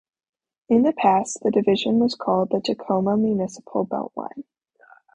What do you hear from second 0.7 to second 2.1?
the past, the division